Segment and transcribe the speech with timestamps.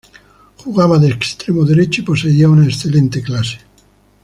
[0.57, 3.59] Jugaba de extremo derecho, y poseía una excelente clase.